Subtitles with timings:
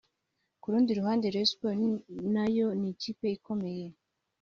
[0.61, 1.87] Ku rundi ruhande Rayon Sports
[2.33, 3.85] nayo ni ikipe ikomeye